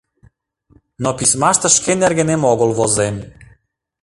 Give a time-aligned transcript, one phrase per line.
[1.03, 3.15] Но письмаште шке нергенем огыл возем.